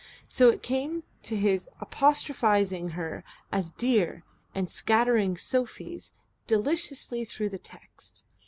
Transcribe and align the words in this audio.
So 0.27 0.49
it 0.49 0.63
came 0.63 1.03
to 1.21 1.35
his 1.37 1.69
apostrophizing 1.79 2.93
her 2.97 3.23
as 3.51 3.69
"Dear" 3.69 4.23
and 4.55 4.67
scattering 4.67 5.37
"Sophies" 5.37 6.09
deliciously 6.47 7.23
through 7.23 7.49
the 7.49 7.59
text. 7.59 8.23